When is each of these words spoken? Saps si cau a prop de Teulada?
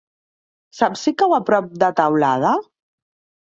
Saps 0.77 1.03
si 1.09 1.13
cau 1.19 1.37
a 1.37 1.41
prop 1.51 1.69
de 1.85 1.93
Teulada? 2.01 2.57